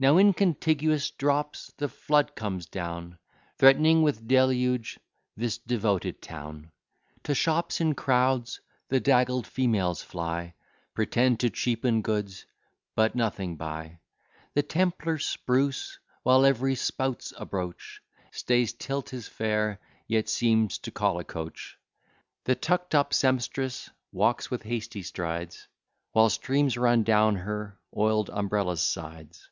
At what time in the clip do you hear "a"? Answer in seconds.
21.18-21.24